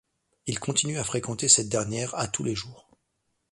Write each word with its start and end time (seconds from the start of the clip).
Il 0.47 0.59
continue 0.59 0.97
à 0.97 1.03
fréquenter 1.03 1.47
cette 1.47 1.69
dernière 1.69 2.15
à 2.17 2.27
tous 2.27 2.43
les 2.43 2.55
jours. 2.55 2.89